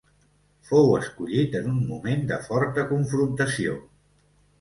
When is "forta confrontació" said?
2.47-3.77